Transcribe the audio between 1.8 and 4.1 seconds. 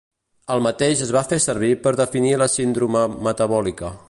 per definir la síndrome metabòlica.